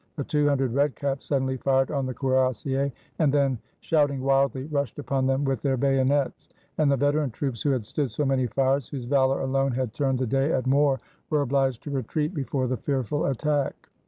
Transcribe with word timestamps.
The 0.15 0.23
two 0.23 0.47
hundred 0.47 0.73
red 0.73 0.95
caps 0.95 1.27
suddenly 1.27 1.57
fired 1.57 1.91
on 1.91 2.07
the 2.07 2.13
cuirassiers, 2.15 2.91
and 3.19 3.31
then, 3.31 3.59
shouting 3.81 4.21
wildly, 4.23 4.63
rushed 4.71 4.97
upon 4.97 5.27
them 5.27 5.43
with 5.45 5.61
their 5.61 5.77
bayonets; 5.77 6.49
and 6.79 6.91
the 6.91 6.97
veteran 6.97 7.29
troops, 7.29 7.61
who 7.61 7.69
had 7.69 7.85
stood 7.85 8.09
so 8.09 8.25
many 8.25 8.47
fires, 8.47 8.87
whose 8.89 9.05
valor 9.05 9.41
alone 9.41 9.73
had 9.73 9.93
turned 9.93 10.17
the 10.17 10.25
day 10.25 10.51
at 10.53 10.65
Mor, 10.65 10.99
were 11.29 11.41
obliged 11.43 11.83
to 11.83 11.91
retreat 11.91 12.33
before 12.33 12.65
the 12.65 12.77
fear 12.77 13.03
ful 13.03 13.27
attack. 13.27 13.89